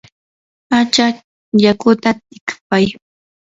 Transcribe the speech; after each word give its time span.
achaq 0.79 1.15
yakuta 1.63 2.09
tikpay. 2.29 2.85